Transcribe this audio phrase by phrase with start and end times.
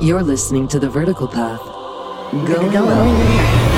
[0.00, 1.60] You're listening to The Vertical Path.
[2.46, 3.69] Go, go,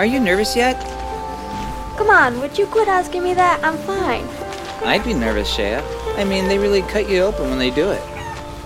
[0.00, 0.80] Are you nervous yet?
[1.98, 3.62] Come on, would you quit asking me that?
[3.62, 4.26] I'm fine.
[4.82, 5.76] I'd be nervous, Shea.
[6.16, 8.00] I mean, they really cut you open when they do it.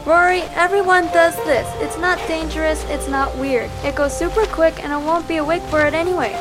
[0.07, 1.67] Rory, everyone does this.
[1.83, 3.69] It's not dangerous, it's not weird.
[3.83, 6.35] It goes super quick and I won't be awake for it anyway.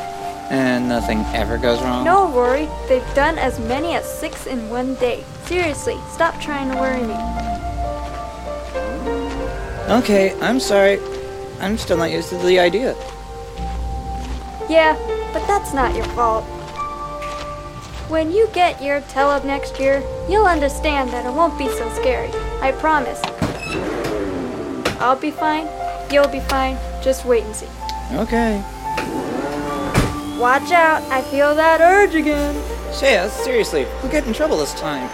[0.48, 2.04] And nothing ever goes wrong?
[2.04, 5.24] No, Rory, they've done as many as six in one day.
[5.46, 7.16] Seriously, stop trying to worry me.
[9.92, 11.00] Okay, I'm sorry.
[11.58, 12.94] I'm still not used to the idea.
[14.68, 14.96] Yeah,
[15.32, 16.44] but that's not your fault.
[18.08, 22.30] When you get your tele next year, you'll understand that it won't be so scary.
[22.60, 23.20] I promise.
[25.00, 25.66] I'll be fine,
[26.10, 26.76] You'll be fine.
[27.02, 27.66] Just wait and see.
[28.12, 28.62] Okay.
[30.38, 31.02] Watch out.
[31.10, 32.54] I feel that urge again.
[32.94, 35.10] Shea, uh, seriously, we'll get in trouble this time.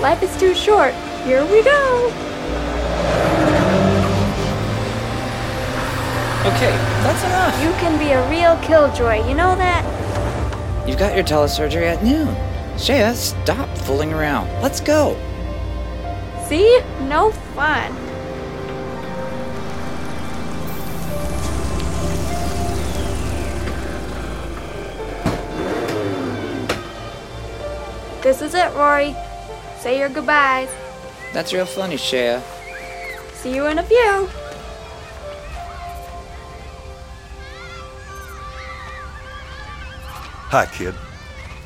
[0.00, 0.94] Life is too short.
[1.24, 2.27] Here we go.
[6.46, 6.70] Okay,
[7.02, 7.62] that's enough.
[7.62, 9.28] You can be a real killjoy.
[9.28, 9.84] You know that?
[10.88, 12.34] You've got your telesurgery at noon.
[12.78, 14.48] Shea, stop fooling around.
[14.62, 15.16] Let's go.
[16.48, 16.80] See?
[17.02, 17.92] No fun.
[28.22, 29.14] This is it, Rory.
[29.80, 30.68] Say your goodbyes.
[31.32, 32.40] That's real funny, Shea.
[33.34, 34.28] See you in a few.
[40.50, 40.94] Hi, kid.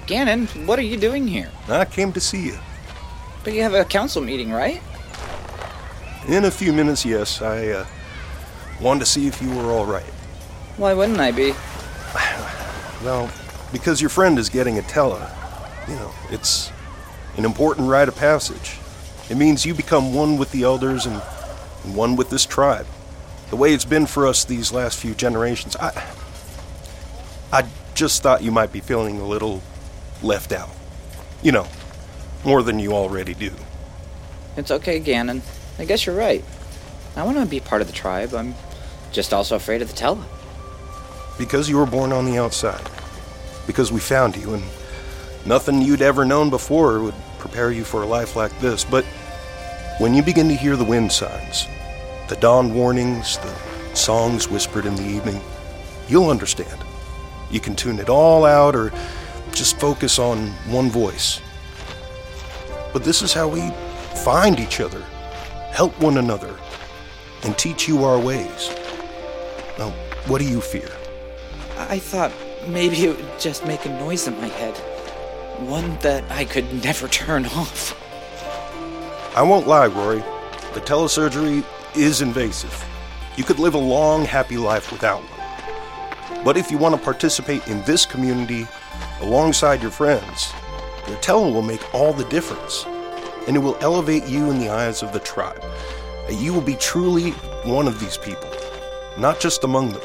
[0.06, 1.48] Gannon, what are you doing here?
[1.68, 2.58] I came to see you.
[3.44, 4.82] But you have a council meeting, right?
[6.26, 7.40] In a few minutes, yes.
[7.40, 7.86] I uh,
[8.80, 10.02] wanted to see if you were all right.
[10.78, 11.54] Why wouldn't I be?
[13.04, 13.32] Well,
[13.72, 15.28] because your friend is getting a tella.
[15.88, 16.70] You know, it's
[17.36, 18.78] an important rite of passage.
[19.28, 21.20] It means you become one with the elders and,
[21.82, 22.86] and one with this tribe.
[23.50, 25.74] The way it's been for us these last few generations.
[25.76, 26.12] I
[27.52, 29.62] I just thought you might be feeling a little
[30.22, 30.70] left out.
[31.42, 31.66] You know,
[32.44, 33.52] more than you already do.
[34.56, 35.42] It's okay, Gannon.
[35.78, 36.44] I guess you're right.
[37.16, 38.34] I want to be part of the tribe.
[38.34, 38.54] I'm
[39.10, 40.24] just also afraid of the Tella.
[41.38, 42.88] Because you were born on the outside.
[43.66, 44.64] Because we found you, and
[45.46, 48.84] nothing you'd ever known before would prepare you for a life like this.
[48.84, 49.04] But
[49.98, 51.66] when you begin to hear the wind signs,
[52.28, 53.54] the dawn warnings, the
[53.94, 55.40] songs whispered in the evening,
[56.08, 56.82] you'll understand.
[57.52, 58.90] You can tune it all out or
[59.52, 61.40] just focus on one voice.
[62.92, 63.70] But this is how we
[64.24, 65.02] find each other,
[65.70, 66.58] help one another,
[67.44, 68.70] and teach you our ways.
[69.78, 69.90] Now,
[70.26, 70.90] what do you fear?
[71.76, 72.32] I thought
[72.66, 74.76] maybe it would just make a noise in my head.
[75.68, 77.98] One that I could never turn off.
[79.36, 80.22] I won't lie, Rory.
[80.74, 81.64] The telesurgery
[81.94, 82.84] is invasive.
[83.36, 85.41] You could live a long, happy life without one.
[86.44, 88.66] But if you want to participate in this community
[89.20, 90.52] alongside your friends,
[91.06, 92.84] the tele will make all the difference.
[93.46, 95.62] And it will elevate you in the eyes of the tribe.
[96.30, 97.30] You will be truly
[97.64, 98.50] one of these people,
[99.18, 100.02] not just among them.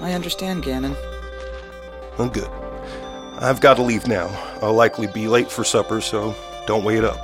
[0.00, 0.94] I understand, Gannon.
[2.18, 2.50] Oh, good.
[3.40, 4.28] I've got to leave now.
[4.60, 6.34] I'll likely be late for supper, so
[6.66, 7.18] don't wait up.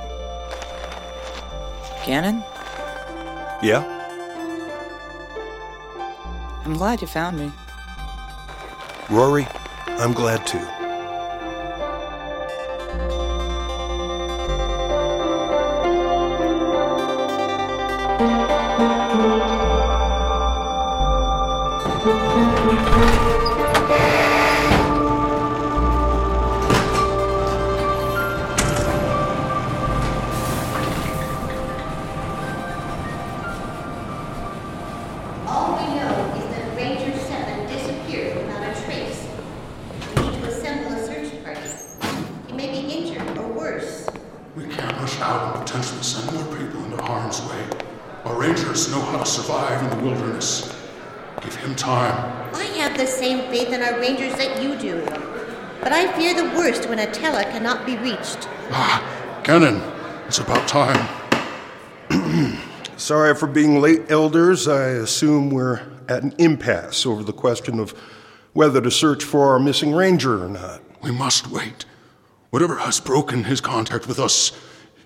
[2.05, 2.43] Gannon,
[3.61, 3.95] Yeah?
[6.65, 7.51] I'm glad you found me.
[9.11, 9.47] Rory,
[9.87, 10.59] I'm glad too.
[35.47, 39.27] All we know is that Ranger 7 disappeared without a trace.
[40.15, 41.61] We need to assemble a search party.
[42.47, 44.07] He may be injured or worse.
[44.55, 47.63] We can't rush out and potentially send more people into harm's way.
[48.25, 50.75] Our rangers know how to survive in the wilderness.
[51.41, 52.17] Give him time.
[52.55, 55.05] I have the same faith in our rangers that you do.
[55.81, 58.49] But I fear the worst when a Tella cannot be reached.
[58.71, 59.81] Ah, Gannon,
[60.27, 61.07] it's about time.
[62.97, 64.67] Sorry for being late, elders.
[64.67, 67.91] I assume we're at an impasse over the question of
[68.53, 70.81] whether to search for our missing ranger or not.
[71.01, 71.85] We must wait.
[72.49, 74.51] Whatever has broken his contact with us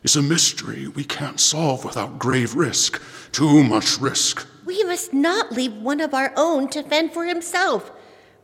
[0.03, 3.01] is a mystery we can't solve without grave risk.
[3.31, 4.45] Too much risk.
[4.65, 7.91] We must not leave one of our own to fend for himself.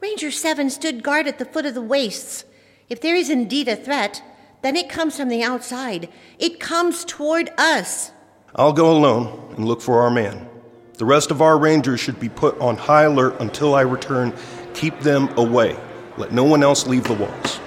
[0.01, 2.45] Ranger 7 stood guard at the foot of the wastes.
[2.89, 4.23] If there is indeed a threat,
[4.61, 6.09] then it comes from the outside.
[6.37, 8.11] It comes toward us.
[8.55, 10.49] I'll go alone and look for our man.
[10.93, 14.33] The rest of our rangers should be put on high alert until I return.
[14.73, 15.77] Keep them away.
[16.17, 17.58] Let no one else leave the walls.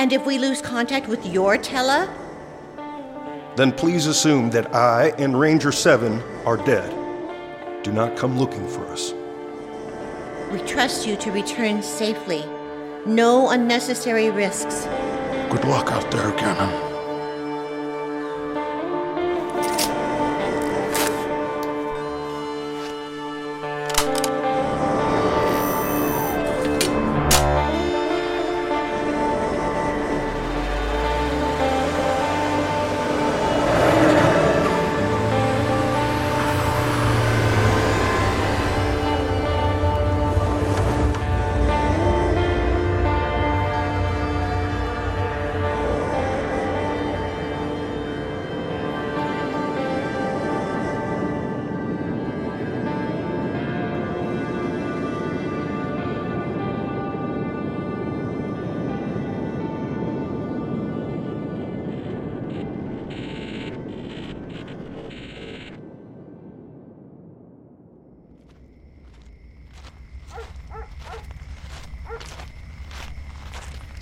[0.00, 2.08] And if we lose contact with your Tella,
[3.56, 6.90] Then please assume that I and Ranger 7 are dead.
[7.82, 9.12] Do not come looking for us.
[10.50, 12.42] we trust you to return safely.
[13.04, 14.86] No unnecessary risks.
[15.50, 16.89] Good luck out there, Gannon.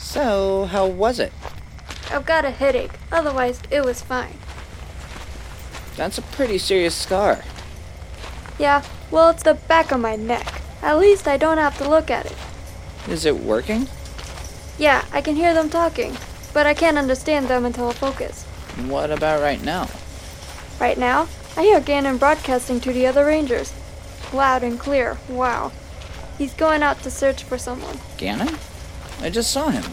[0.09, 1.35] So, how was it?
[2.11, 2.93] I've got a headache.
[3.13, 4.39] Otherwise, it was fine.
[5.97, 7.45] That's a pretty serious scar.
[8.59, 10.63] Yeah, well, it's the back of my neck.
[10.81, 12.39] At least I don't have to look at it.
[13.07, 13.87] Is it working?
[14.79, 16.17] Yeah, I can hear them talking,
[16.55, 18.45] but I can't understand them until I focus.
[18.87, 19.91] What about right now?
[20.81, 23.75] Right now, I hear Gannon broadcasting to the other rangers.
[24.33, 25.19] Loud and clear.
[25.29, 25.71] Wow.
[26.39, 27.99] He's going out to search for someone.
[28.17, 28.57] Gannon?
[29.21, 29.85] I just saw him.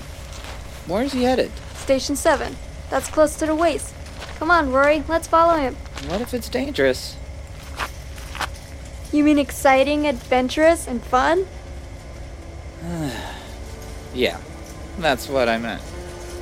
[0.87, 1.51] Where's he headed?
[1.75, 2.55] Station 7.
[2.89, 3.93] That's close to the waste.
[4.37, 5.75] Come on, Rory, let's follow him.
[6.07, 7.17] What if it's dangerous?
[9.11, 11.47] You mean exciting, adventurous, and fun?
[14.13, 14.39] Yeah,
[14.99, 15.81] that's what I meant.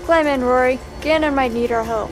[0.03, 0.79] Climb in, Rory.
[1.01, 2.11] Gannon might need our help.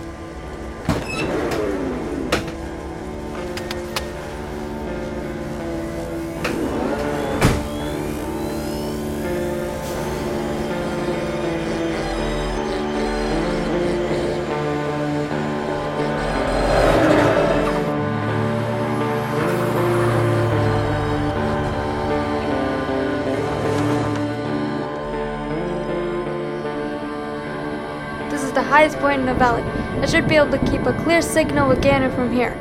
[28.71, 29.63] Highest point in the valley.
[30.01, 32.53] I should be able to keep a clear signal with Gannon from here.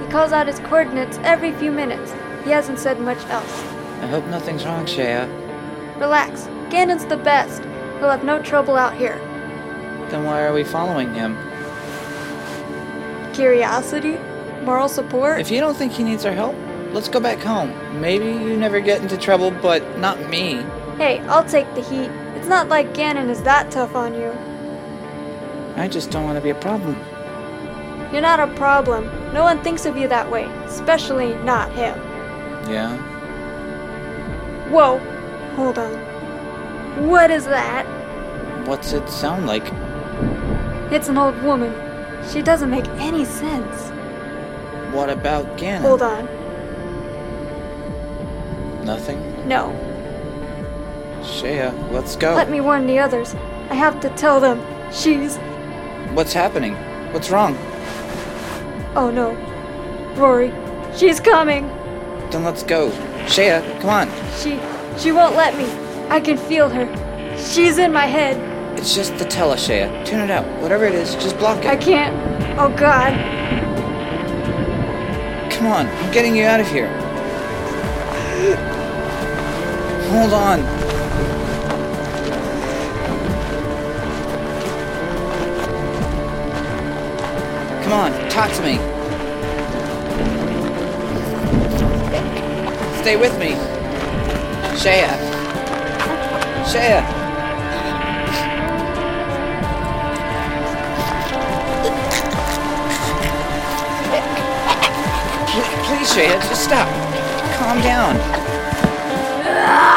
[0.00, 2.12] He calls out his coordinates every few minutes.
[2.44, 3.62] He hasn't said much else.
[4.00, 5.26] I hope nothing's wrong, Shea.
[5.98, 6.46] Relax.
[6.70, 7.60] Gannon's the best.
[7.98, 9.18] He'll have no trouble out here.
[10.08, 11.36] Then why are we following him?
[13.34, 14.16] Curiosity?
[14.64, 15.40] Moral support?
[15.40, 16.56] If you don't think he needs our help,
[16.94, 18.00] let's go back home.
[18.00, 20.62] Maybe you never get into trouble, but not me.
[20.96, 22.10] Hey, I'll take the heat.
[22.34, 24.34] It's not like Gannon is that tough on you.
[25.76, 26.96] I just don't want to be a problem.
[28.12, 29.04] You're not a problem.
[29.32, 31.96] No one thinks of you that way, especially not him.
[32.68, 32.96] Yeah?
[34.68, 34.98] Whoa,
[35.54, 37.08] hold on.
[37.08, 37.86] What is that?
[38.66, 39.64] What's it sound like?
[40.92, 41.72] It's an old woman.
[42.30, 43.90] She doesn't make any sense.
[44.94, 45.82] What about Gannon?
[45.82, 46.28] Hold on.
[48.84, 49.48] Nothing?
[49.48, 49.72] No.
[51.24, 52.34] Shea, let's go.
[52.34, 53.34] Let me warn the others.
[53.70, 54.60] I have to tell them.
[54.92, 55.38] She's.
[56.14, 56.74] What's happening?
[57.12, 57.56] What's wrong?
[58.96, 59.32] Oh no.
[60.20, 60.52] Rory.
[60.96, 61.68] She's coming.
[62.30, 62.90] Then let's go.
[63.28, 64.08] Shea, come on.
[64.36, 64.58] She.
[64.98, 65.66] She won't let me.
[66.08, 66.86] I can feel her.
[67.38, 68.36] She's in my head.
[68.76, 70.02] It's just the tele, Shea.
[70.04, 70.44] Tune it out.
[70.60, 71.66] Whatever it is, just block it.
[71.66, 72.14] I can't.
[72.58, 73.12] Oh god.
[75.52, 76.88] Come on, I'm getting you out of here.
[80.10, 80.99] Hold on.
[88.40, 88.78] To me.
[93.02, 93.50] Stay with me.
[94.80, 95.06] Shea.
[96.66, 97.04] Shea.
[105.84, 106.88] Please, Shea, just stop.
[107.58, 108.16] Calm down.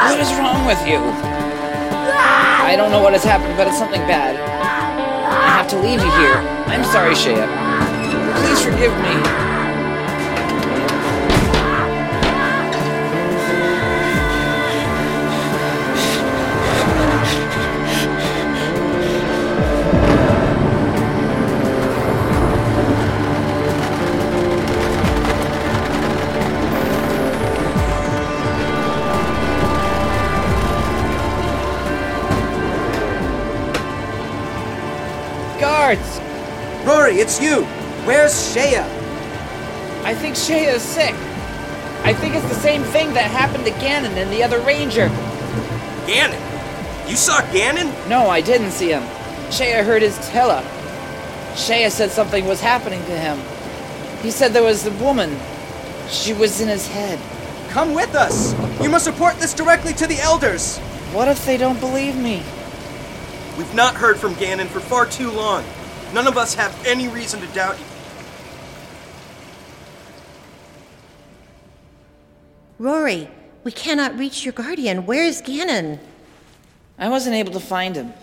[0.09, 0.99] What is wrong with you?
[2.11, 4.35] I don't know what has happened, but it's something bad.
[4.35, 6.35] I have to leave you here.
[6.67, 7.62] I'm sorry, Shea.
[8.35, 9.43] Please forgive me.
[35.59, 36.19] Guards!
[36.85, 37.65] Rory, it's you!
[38.05, 38.79] Where's Shea?
[40.03, 41.15] I think Shea is sick.
[42.03, 45.07] I think it's the same thing that happened to Gannon and the other ranger.
[46.05, 46.41] Gannon!
[47.09, 47.87] You saw Gannon?
[48.09, 49.03] No, I didn't see him.
[49.51, 50.61] Shea heard his tella.
[51.55, 53.39] Shea said something was happening to him.
[54.21, 55.39] He said there was a woman.
[56.09, 57.19] She was in his head.
[57.69, 58.53] Come with us!
[58.81, 60.77] You must report this directly to the elders!
[61.13, 62.43] What if they don't believe me?
[63.57, 65.63] We've not heard from Gannon for far too long.
[66.13, 67.85] None of us have any reason to doubt you.
[72.83, 73.29] Rory,
[73.63, 75.05] we cannot reach your guardian.
[75.05, 76.01] Where is Gannon?
[76.99, 78.13] I wasn't able to find him.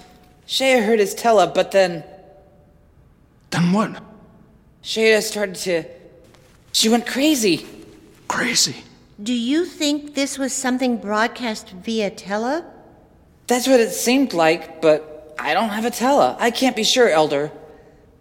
[0.45, 2.05] Shea heard his tella, but then
[3.49, 4.03] Then what?
[4.83, 5.85] Shea started to.
[6.73, 7.67] She went crazy.
[8.29, 8.77] Crazy.
[9.23, 12.63] Do you think this was something broadcast via tele?
[13.47, 16.37] That's what it seemed like, but I don't have a tella.
[16.39, 17.51] I can't be sure, Elder.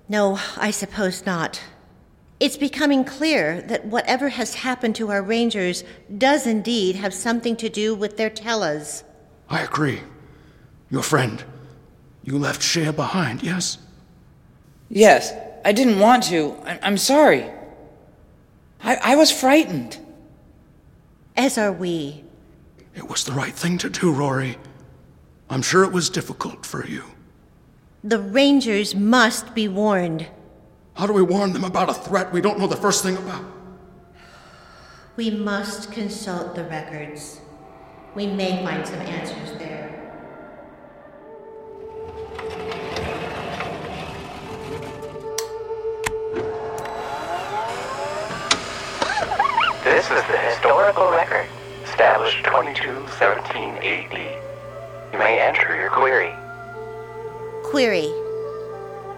[0.07, 1.61] No, I suppose not.
[2.39, 5.83] It's becoming clear that whatever has happened to our rangers
[6.17, 9.03] does indeed have something to do with their tellas.
[9.49, 10.01] I agree.
[10.89, 11.43] Your friend.
[12.23, 13.77] You left Shea behind, yes?
[14.89, 15.33] Yes,
[15.65, 16.55] I didn't want to.
[16.65, 17.45] I- I'm sorry.
[18.83, 19.97] I-, I was frightened.
[21.35, 22.23] As are we.
[22.95, 24.57] It was the right thing to do, Rory.
[25.49, 27.03] I'm sure it was difficult for you.
[28.03, 30.27] The Rangers must be warned.
[30.93, 33.43] How do we warn them about a threat we don't know the first thing about?
[35.15, 37.41] We must consult the records.
[38.15, 39.95] We may find some answers there.
[49.83, 51.47] This is the historical record,
[51.83, 55.13] established 2217 AD.
[55.13, 56.33] You may enter your query.
[57.63, 58.11] Query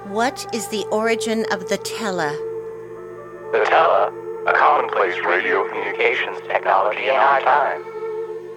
[0.06, 2.32] What is the origin of the Tela?
[3.52, 4.12] The Tela,
[4.48, 7.84] a commonplace radio communications technology in our time.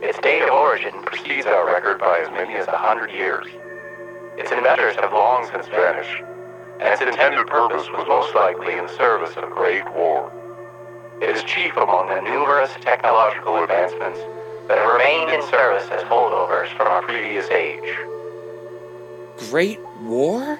[0.02, 3.46] Its date of origin precedes our record by as many as a hundred years.
[4.38, 6.24] Its inventors have long since vanished,
[6.80, 10.32] and its intended purpose was most likely in service of a great war.
[11.20, 14.18] It is chief among the numerous technological advancements
[14.68, 17.94] that have remained in service as holdovers from our previous age.
[19.50, 20.58] Great War?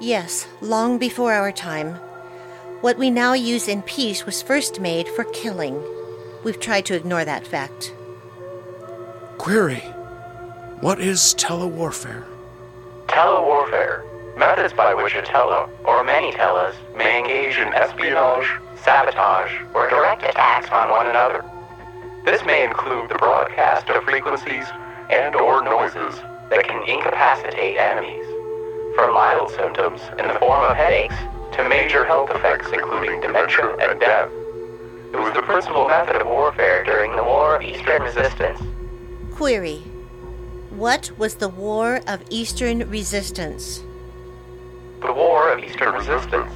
[0.00, 1.96] Yes, long before our time.
[2.80, 5.78] What we now use in peace was first made for killing.
[6.42, 7.92] We've tried to ignore that fact.
[9.36, 9.80] Query
[10.80, 12.24] What is telewarfare?
[13.08, 18.48] Telewarfare, methods by which a tele, or many teles, may engage in espionage,
[18.82, 21.44] sabotage, or direct attacks on one another.
[22.24, 24.64] This may include the broadcast of frequencies
[25.10, 26.14] and or noises
[26.48, 28.29] that can incapacitate enemies,
[28.94, 31.14] from mild symptoms in the form of headaches
[31.52, 34.30] to major health effects including dementia and death.
[35.12, 38.60] It was the principal method of warfare during the War of Eastern Resistance.
[39.32, 39.78] Query
[40.70, 43.82] What was the War of Eastern Resistance?
[45.00, 46.52] The War of Eastern Resistance,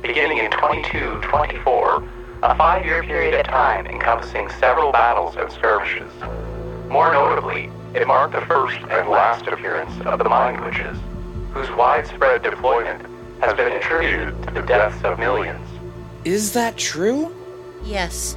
[0.00, 2.08] beginning in 2224,
[2.42, 6.12] a five-year period of time encompassing several battles and skirmishes.
[6.88, 10.98] More notably, it marked the first and last appearance of the Mind Witches,
[11.54, 13.00] whose widespread deployment
[13.40, 15.64] has been attributed to the deaths of millions.
[16.24, 17.32] Is that true?
[17.84, 18.36] Yes.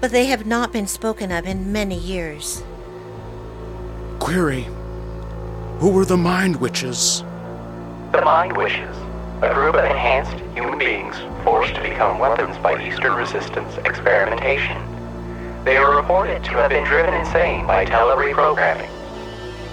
[0.00, 2.62] But they have not been spoken of in many years.
[4.18, 4.66] Query
[5.78, 7.22] Who were the Mind Witches?
[8.12, 8.96] The Mind Witches,
[9.40, 14.76] a group of enhanced human beings forced to become weapons by Eastern Resistance experimentation.
[15.64, 18.90] They are reported to have been driven insane by telereprogramming.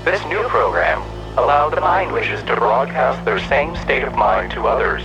[0.06, 1.02] This new program
[1.40, 5.02] allowed the Mind Witches to broadcast their same state of mind to others,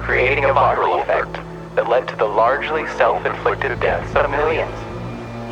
[0.00, 1.38] creating a viral effect
[1.76, 4.74] that led to the largely self-inflicted deaths of millions.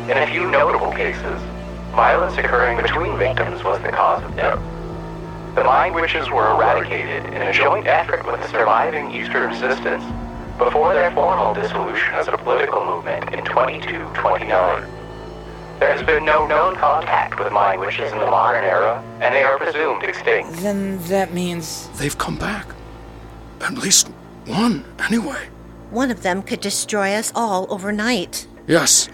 [0.09, 1.41] In a few notable cases,
[1.95, 4.59] violence occurring between victims was the cause of death.
[5.55, 10.03] The Mind Witches were eradicated in a joint effort with the surviving Eastern Resistance
[10.57, 15.04] before their formal dissolution as a political movement in 2229.
[15.79, 19.43] There has been no known contact with Mind Witches in the modern era, and they
[19.43, 20.53] are presumed extinct.
[20.59, 21.89] Then that means.
[21.97, 22.67] They've come back.
[23.61, 24.07] At least
[24.45, 25.49] one, anyway.
[25.91, 28.47] One of them could destroy us all overnight.
[28.67, 29.09] Yes.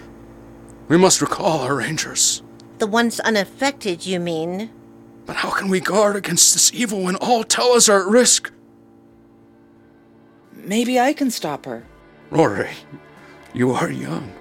[0.88, 2.42] We must recall our rangers.
[2.78, 4.70] The ones unaffected, you mean?
[5.26, 8.52] But how can we guard against this evil when all Tellas are at risk?
[10.52, 11.84] Maybe I can stop her.
[12.30, 12.70] Rory,
[13.52, 14.32] you are young.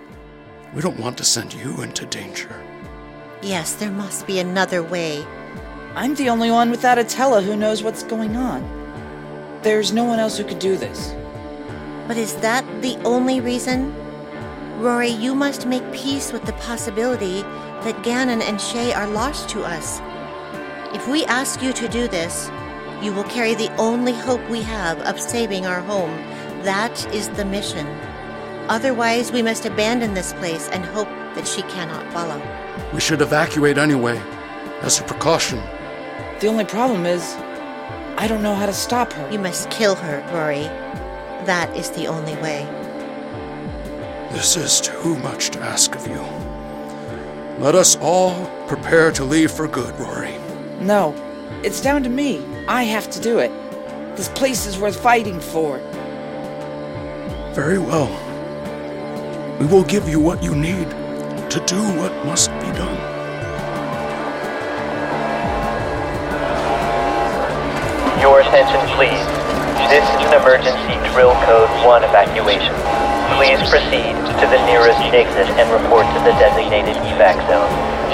[0.73, 2.63] We don't want to send you into danger.
[3.41, 5.25] Yes, there must be another way.
[5.95, 8.63] I'm the only one without a Tella who knows what's going on.
[9.63, 11.13] There's no one else who could do this.
[12.07, 13.93] But is that the only reason?
[14.79, 17.41] Rory, you must make peace with the possibility
[17.83, 19.99] that Gannon and Shea are lost to us.
[20.95, 22.49] If we ask you to do this,
[23.01, 26.11] you will carry the only hope we have of saving our home.
[26.63, 27.87] That is the mission.
[28.69, 32.41] Otherwise, we must abandon this place and hope that she cannot follow.
[32.93, 34.21] We should evacuate anyway,
[34.81, 35.59] as a precaution.
[36.39, 37.35] The only problem is,
[38.17, 39.31] I don't know how to stop her.
[39.31, 40.63] You must kill her, Rory.
[41.45, 42.67] That is the only way.
[44.31, 46.21] This is too much to ask of you.
[47.59, 50.37] Let us all prepare to leave for good, Rory.
[50.79, 51.13] No,
[51.63, 52.43] it's down to me.
[52.67, 53.51] I have to do it.
[54.15, 55.77] This place is worth fighting for.
[57.53, 58.09] Very well.
[59.61, 62.97] We will give you what you need to do what must be done.
[68.19, 69.21] Your attention, please.
[69.85, 72.73] This is an emergency drill code 1 evacuation.
[73.37, 77.69] Please proceed to the nearest exit and report to the designated evac zone.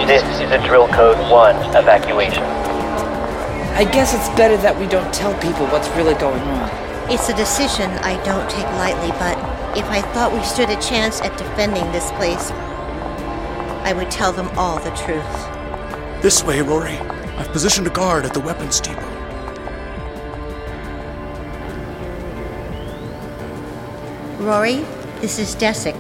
[0.06, 2.44] This is a drill code 1 evacuation.
[3.80, 7.10] I guess it's better that we don't tell people what's really going on.
[7.10, 11.22] It's a decision I don't take lightly, but if I thought we stood a chance
[11.22, 12.52] at defending this place,
[13.84, 16.22] I would tell them all the truth.
[16.22, 16.98] This way, Rory.
[17.38, 19.18] I've positioned a guard at the weapons depot.
[24.40, 24.86] Rory,
[25.22, 26.00] this is Dessik.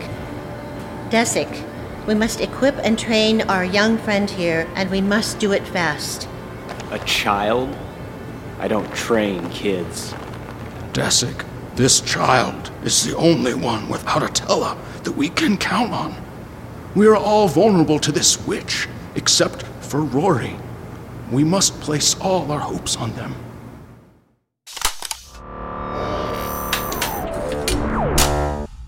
[1.09, 1.65] Dessik,
[2.07, 6.27] we must equip and train our young friend here, and we must do it fast.
[6.91, 7.75] A child?
[8.59, 10.13] I don't train kids.
[10.93, 11.45] Dessik,
[11.77, 16.15] this child is the only one without a Tella that we can count on.
[16.95, 20.55] We are all vulnerable to this witch, except for Rory.
[21.31, 23.35] We must place all our hopes on them.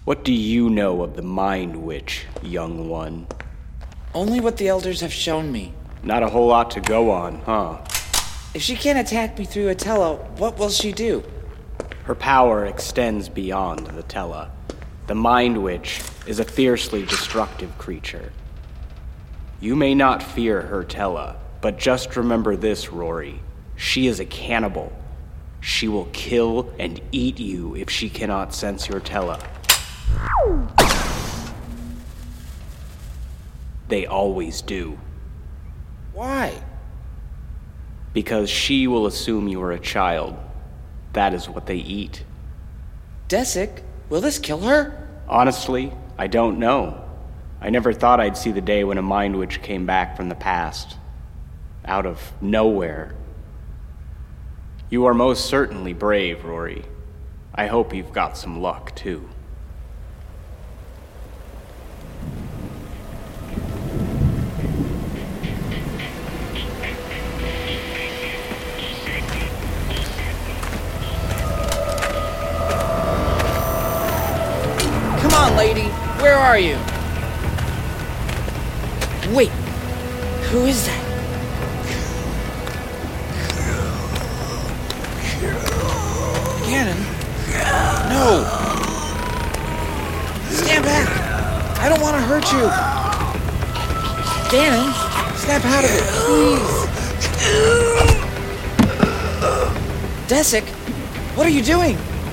[0.06, 3.28] What do you know of the Mind Witch, young one?
[4.16, 5.74] Only what the elders have shown me.
[6.02, 7.78] Not a whole lot to go on, huh?
[8.56, 11.24] If she can't attack me through a Tella, what will she do?
[12.10, 14.50] Her power extends beyond the Tella.
[15.06, 18.32] The Mind Witch is a fiercely destructive creature.
[19.60, 23.40] You may not fear her Tella, but just remember this, Rory.
[23.76, 24.92] She is a cannibal.
[25.62, 29.40] She will kill and eat you if she cannot sense your Tella.
[33.88, 34.98] They always do.
[36.14, 36.60] Why?
[38.14, 40.36] Because she will assume you are a child.
[41.14, 42.24] That is what they eat.
[43.28, 45.08] Dessik, will this kill her?
[45.28, 47.06] Honestly, I don't know.
[47.62, 50.36] I never thought I'd see the day when a mind witch came back from the
[50.36, 50.98] past.
[51.86, 53.16] Out of nowhere.
[54.90, 56.84] You are most certainly brave, Rory.
[57.54, 59.30] I hope you've got some luck, too.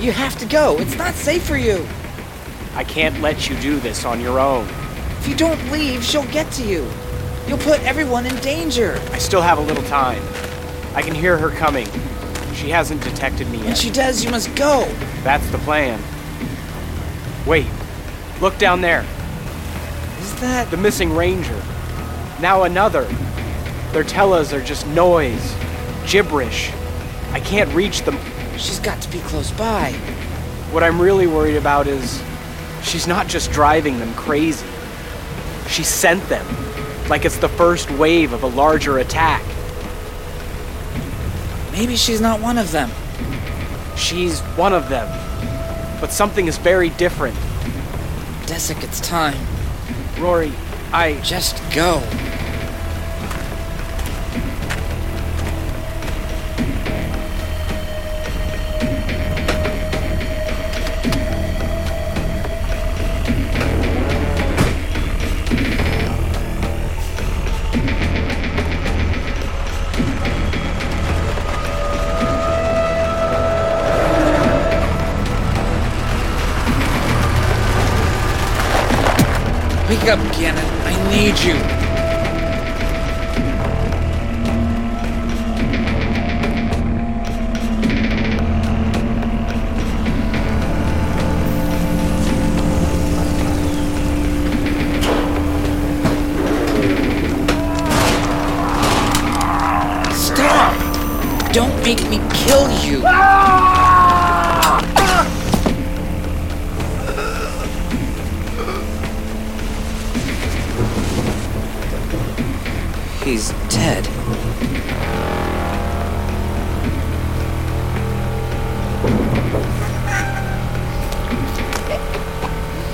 [0.07, 0.79] You have to go.
[0.79, 1.85] It's not safe for you.
[2.75, 4.65] I can't let you do this on your own.
[5.19, 6.89] If you don't leave, she'll get to you.
[7.45, 9.01] You'll put everyone in danger.
[9.11, 10.23] I still have a little time.
[10.95, 11.87] I can hear her coming.
[12.53, 13.65] She hasn't detected me yet.
[13.65, 14.85] When she does, you must go.
[15.23, 16.01] That's the plan.
[17.45, 17.67] Wait.
[18.39, 19.05] Look down there.
[20.21, 21.61] Is that the missing ranger?
[22.39, 23.03] Now another.
[23.91, 25.53] Their tellas are just noise,
[26.09, 26.71] gibberish.
[27.33, 28.17] I can't reach them.
[28.57, 29.91] She's got to be close by.
[30.71, 32.21] What I'm really worried about is
[32.83, 34.65] she's not just driving them crazy.
[35.67, 36.45] She sent them,
[37.09, 39.43] like it's the first wave of a larger attack.
[41.71, 42.89] Maybe she's not one of them.
[43.95, 45.07] She's one of them.
[45.99, 47.35] But something is very different.
[48.45, 49.37] Dessik, it's time.
[50.19, 50.51] Rory,
[50.91, 51.19] I.
[51.21, 52.01] Just go.
[101.57, 102.99] Don't make me kill you!
[113.25, 114.05] He's dead.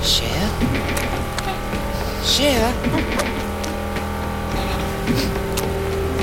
[0.02, 0.48] Shea?
[2.24, 2.72] Shea?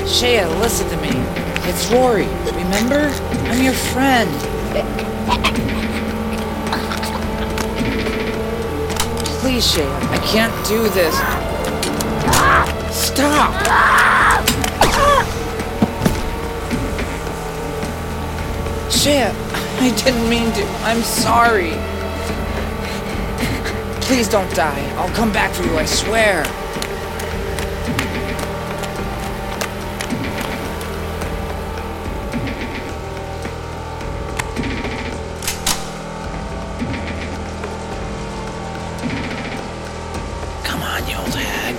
[0.08, 1.51] Shea, listen to me.
[1.64, 3.08] It's Rory, remember?
[3.48, 4.28] I'm your friend.
[9.40, 11.14] Please, Shea, I can't do this.
[12.92, 13.52] Stop!
[18.90, 20.64] Shea, I didn't mean to.
[20.82, 21.72] I'm sorry.
[24.00, 24.84] Please don't die.
[24.96, 26.44] I'll come back for you, I swear.
[40.64, 41.76] Come on, you old hag.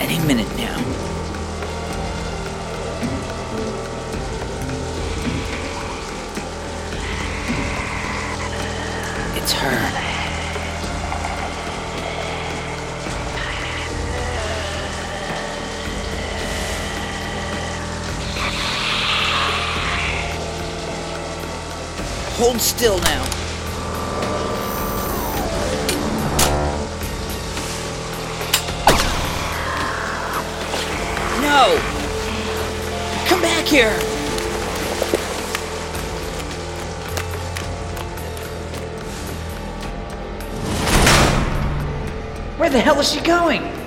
[0.00, 0.78] Any minute now.
[9.36, 10.04] It's her.
[22.38, 23.27] Hold still now.
[33.68, 33.90] Here!
[42.56, 43.77] Where the hell is she going?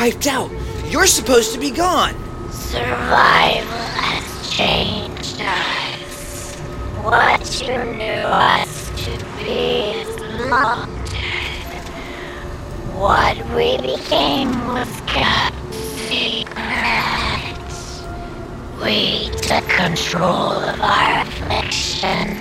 [0.00, 0.50] Wiped out.
[0.86, 2.14] You're supposed to be gone.
[2.50, 6.54] Survival has changed us.
[7.04, 11.84] What you knew us to be is long dead.
[12.96, 15.54] What we became was kept
[16.08, 16.48] secret.
[18.82, 22.38] We took control of our affliction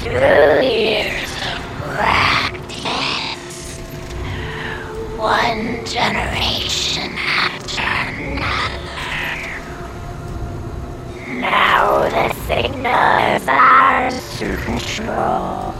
[0.00, 1.13] through years
[5.24, 9.48] One generation after another.
[11.40, 15.72] Now the signal is ours to control.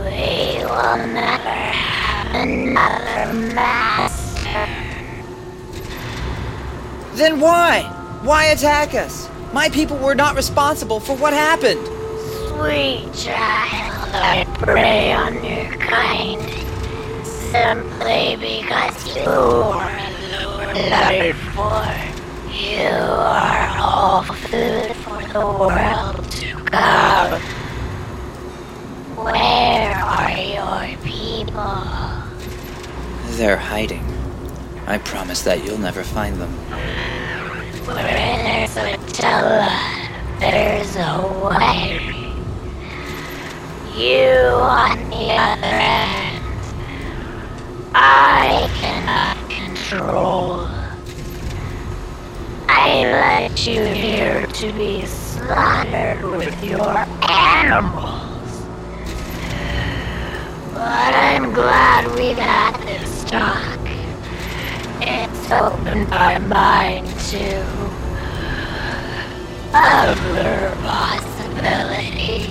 [0.00, 4.66] We will never have another master.
[7.16, 7.82] Then why?
[8.22, 9.28] Why attack us?
[9.52, 11.86] My people were not responsible for what happened.
[12.48, 16.63] Sweet child, I prey on your kind
[17.54, 22.10] simply because you are life form.
[22.50, 27.40] You are all food for the world to come.
[29.24, 31.78] Where are your people?
[33.36, 34.04] They're hiding.
[34.88, 36.50] I promise that you'll never find them.
[37.86, 39.70] Where there's a Tella,
[40.40, 42.10] there's a way.
[43.94, 44.26] You
[44.58, 46.23] on the other end,
[47.94, 50.66] I cannot control.
[52.68, 56.96] I let you here to be slaughtered with your
[57.30, 58.64] animals.
[60.72, 63.78] But I'm glad we got this talk.
[65.00, 67.64] It's opened my mind to
[69.72, 72.48] other possibilities.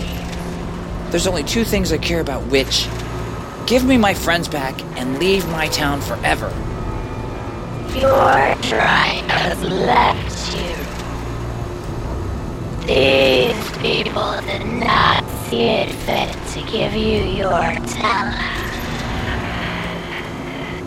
[1.12, 2.88] There's only two things I care about, witch.
[3.66, 6.50] Give me my friends back and leave my town forever.
[7.98, 10.74] Your tribe has left you.
[12.86, 18.64] These people did not see it fit to give you your talent.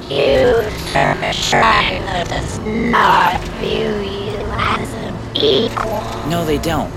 [0.02, 0.62] You
[0.92, 6.02] serve a tribe that does not view you as an equal.
[6.28, 6.92] No, they don't.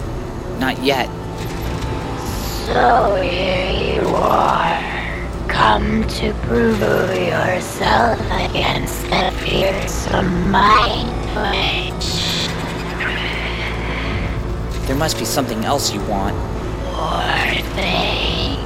[0.59, 1.07] Not yet.
[2.65, 4.98] So here you are,
[5.59, 12.47] come to prove yourself against the fearsome mind witch.
[14.87, 16.37] There must be something else you want.
[16.85, 18.57] Poor thing.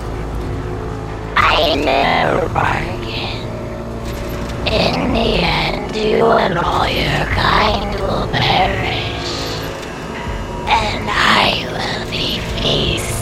[1.36, 3.42] I never bargain.
[4.68, 9.40] In the end, you and all your kind will perish.
[10.70, 13.13] And I will be feasting.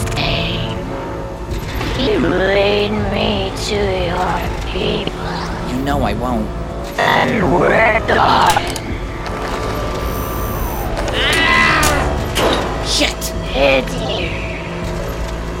[2.02, 3.76] You lead me to
[4.10, 4.38] your
[4.72, 5.12] people.
[5.70, 6.48] You know I won't.
[6.98, 8.62] And we're done.
[12.84, 13.22] Shit!
[13.54, 14.28] Hit you.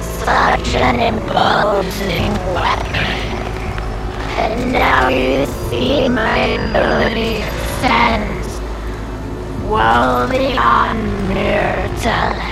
[0.02, 3.22] Such an imposing weapon.
[4.42, 8.48] And now you see my ability extends
[9.70, 12.51] well beyond mere talent.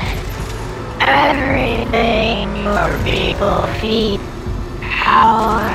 [1.13, 4.21] Everything your people feed
[4.81, 5.67] power,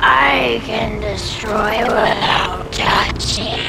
[0.00, 3.60] I can destroy without touching.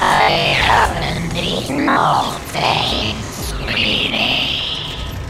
[0.00, 4.62] I haven't eaten all day, sweetie.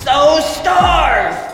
[0.05, 1.52] So starve!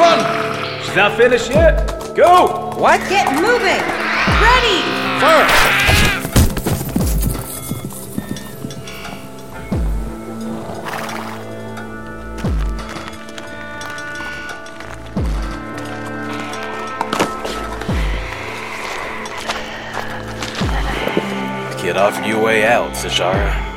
[0.00, 0.82] Run!
[0.82, 2.16] She's not finished yet.
[2.16, 2.72] Go!
[2.78, 3.00] What?
[3.10, 3.82] Get moving!
[4.40, 4.80] Ready!
[5.20, 5.46] Fire!
[21.82, 23.69] Get off your way out, Seshara.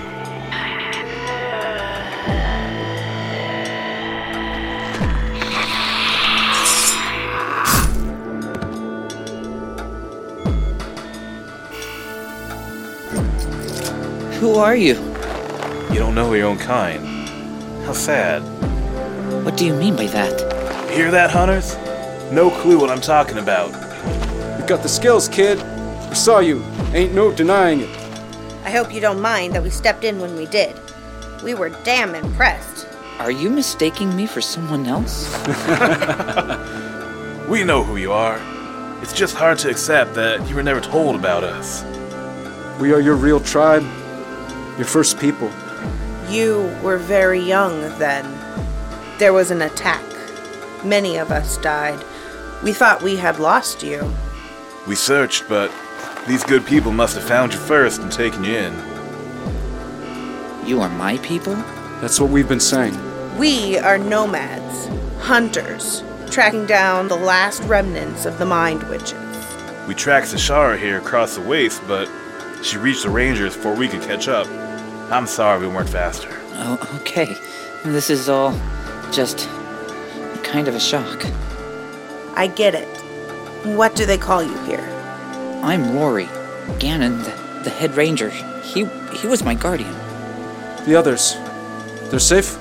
[14.44, 14.96] Who are you?
[15.90, 17.30] You don't know your own kind.
[17.86, 18.42] How sad.
[19.46, 20.92] What do you mean by that?
[20.92, 21.78] Hear that, hunters?
[22.30, 23.72] No clue what I'm talking about.
[24.60, 25.60] You got the skills, kid.
[26.10, 26.62] We saw you.
[26.92, 27.90] Ain't no denying it.
[28.66, 30.78] I hope you don't mind that we stepped in when we did.
[31.42, 32.86] We were damn impressed.
[33.20, 35.32] Are you mistaking me for someone else?
[37.50, 38.42] We know who you are.
[39.02, 41.86] It's just hard to accept that you were never told about us.
[42.82, 43.86] We are your real tribe.
[44.78, 45.52] Your first people.
[46.30, 48.26] You were very young then.
[49.20, 50.04] There was an attack.
[50.84, 52.04] Many of us died.
[52.64, 54.12] We thought we had lost you.
[54.88, 55.72] We searched, but
[56.28, 58.74] these good people must have found you first and taken you in.
[60.66, 61.56] You are my people?
[62.02, 62.98] That's what we've been saying.
[63.38, 64.88] We are nomads,
[65.24, 69.20] hunters, tracking down the last remnants of the Mind Witches.
[69.88, 72.10] We tracked Seshara here across the waste, but
[72.64, 74.48] she reached the Rangers before we could catch up.
[75.12, 76.30] I'm sorry we weren't faster.
[76.54, 77.36] Oh, okay.
[77.84, 78.58] This is all
[79.12, 79.50] just
[80.44, 81.26] kind of a shock.
[82.36, 82.88] I get it.
[83.78, 84.88] What do they call you here?
[85.62, 86.30] I'm Rory.
[86.80, 88.30] Gannon, the, the head ranger.
[88.30, 89.94] He he was my guardian.
[90.86, 91.36] The others.
[92.10, 92.58] They're safe?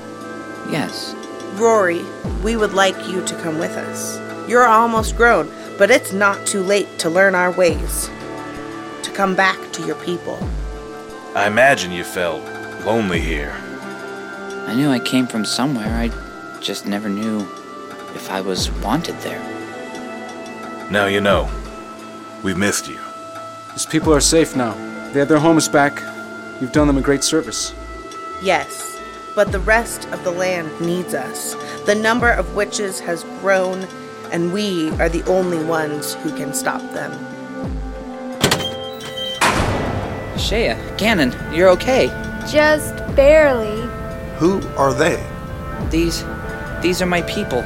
[0.70, 1.14] Yes.
[1.54, 2.02] Rory,
[2.42, 4.18] we would like you to come with us.
[4.48, 8.10] You're almost grown, but it's not too late to learn our ways.
[9.12, 10.38] To come back to your people.
[11.34, 12.42] I imagine you felt
[12.86, 13.52] lonely here.
[14.66, 15.86] I knew I came from somewhere.
[15.86, 16.08] I
[16.60, 17.40] just never knew
[18.14, 19.40] if I was wanted there.
[20.90, 21.50] Now you know.
[22.42, 22.98] We've missed you.
[23.72, 24.72] These people are safe now.
[25.12, 26.00] They have their homes back.
[26.62, 27.74] You've done them a great service.
[28.42, 28.98] Yes,
[29.34, 31.54] but the rest of the land needs us.
[31.84, 33.86] The number of witches has grown,
[34.32, 37.12] and we are the only ones who can stop them.
[40.42, 42.08] Shea, Gannon, you're okay.
[42.50, 43.80] Just barely.
[44.38, 45.24] Who are they?
[45.90, 46.24] These
[46.82, 47.62] these are my people.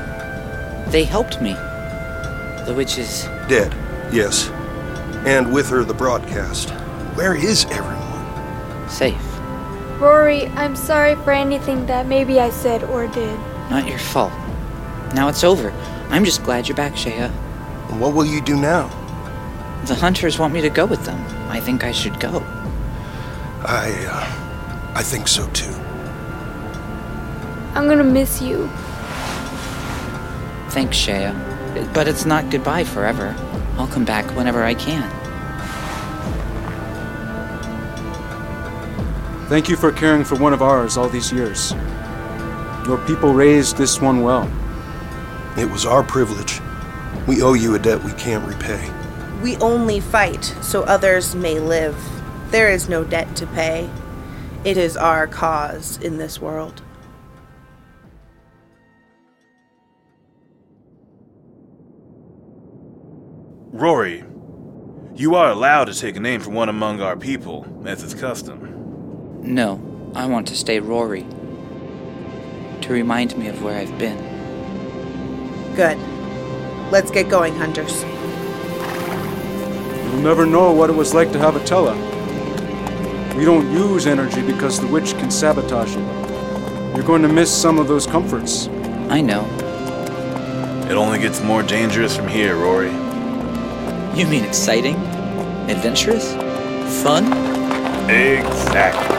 [0.88, 1.54] They helped me.
[2.66, 3.72] The witches Dead,
[4.12, 4.50] yes.
[5.24, 6.70] And with her, the broadcast.
[7.16, 7.96] Where is everyone?
[8.88, 9.38] safe.
[9.98, 13.38] Rory, I'm sorry for anything that maybe I said or did.
[13.70, 14.32] Not your fault.
[15.14, 15.70] Now it's over.
[16.10, 17.14] I'm just glad you're back, Shea.
[17.14, 18.88] And what will you do now?
[19.86, 21.18] The hunters want me to go with them.
[21.48, 22.45] I think I should go.
[23.66, 25.72] I, uh, I think so too.
[27.74, 28.70] I'm gonna miss you.
[30.70, 31.34] Thanks, Shea.
[31.92, 33.34] But it's not goodbye forever.
[33.76, 35.10] I'll come back whenever I can.
[39.48, 41.72] Thank you for caring for one of ours all these years.
[42.86, 44.50] Your people raised this one well.
[45.58, 46.60] It was our privilege.
[47.26, 48.90] We owe you a debt we can't repay.
[49.42, 51.96] We only fight so others may live.
[52.50, 53.90] There is no debt to pay.
[54.64, 56.82] It is our cause in this world.
[63.72, 64.24] Rory,
[65.14, 69.42] you are allowed to take a name from one among our people, as is custom.
[69.42, 71.26] No, I want to stay Rory.
[72.82, 74.16] To remind me of where I've been.
[75.74, 75.98] Good.
[76.90, 78.02] Let's get going, hunters.
[80.04, 82.15] You'll never know what it was like to have a Tella.
[83.36, 86.96] We don't use energy because the witch can sabotage it.
[86.96, 88.68] You're going to miss some of those comforts.
[89.10, 89.44] I know.
[90.90, 92.90] It only gets more dangerous from here, Rory.
[94.18, 94.96] You mean exciting?
[95.68, 96.32] Adventurous?
[97.02, 97.24] Fun?
[98.08, 99.15] Exactly.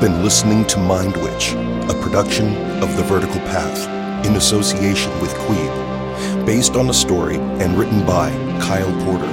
[0.00, 6.46] Been listening to Mind Witch, a production of The Vertical Path in association with Qvebe,
[6.46, 8.30] based on a story and written by
[8.62, 9.28] Kyle Porter,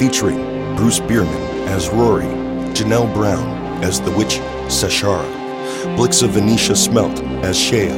[0.00, 2.24] featuring Bruce Beerman as Rory,
[2.74, 3.46] Janelle Brown
[3.84, 5.24] as the witch Seshara,
[5.96, 7.90] Blixa Venetia Smelt as Shea,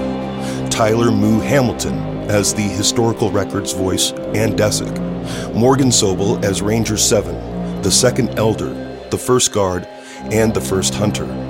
[0.68, 1.98] Tyler Mooh Hamilton
[2.28, 8.74] as the historical records voice and Dessik, Morgan Sobel as Ranger 7, the second elder,
[9.08, 9.86] the first guard,
[10.30, 11.43] and the first hunter.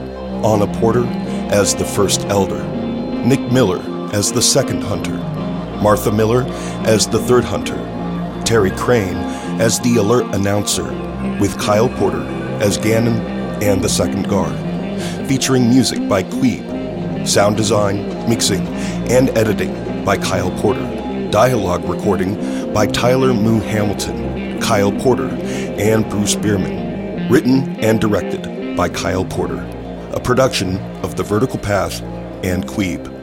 [0.44, 1.06] Anna Porter
[1.50, 2.62] as the first elder,
[3.24, 3.80] Nick Miller
[4.12, 5.16] as the second hunter,
[5.80, 6.44] Martha Miller
[6.86, 7.76] as the third hunter,
[8.44, 9.16] Terry Crane
[9.58, 10.84] as the alert announcer,
[11.40, 12.22] with Kyle Porter
[12.60, 13.20] as Gannon
[13.62, 14.54] and the second guard,
[15.26, 18.66] featuring music by Qvebe, sound design, mixing,
[19.10, 20.84] and editing by Kyle Porter,
[21.30, 25.28] dialogue recording by Tyler Mooh Hamilton, Kyle Porter,
[25.78, 29.73] and Bruce Beerman, written and directed by Kyle Porter
[30.14, 32.00] a production of The Vertical Path
[32.44, 33.13] and Qvebe.